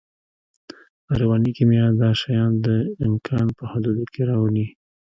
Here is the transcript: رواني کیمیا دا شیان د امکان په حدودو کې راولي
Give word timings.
رواني 1.19 1.51
کیمیا 1.57 1.85
دا 2.01 2.09
شیان 2.21 2.51
د 2.65 2.67
امکان 3.07 3.45
په 3.57 3.63
حدودو 3.71 4.03
کې 4.13 4.21
راولي 4.29 4.67